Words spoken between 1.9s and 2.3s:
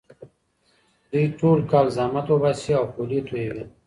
زحمت